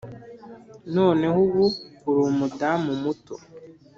noneho 0.95 1.37
ubu 1.47 1.65
uri 2.09 2.19
umudamu 2.29 2.89
muto 3.03 3.35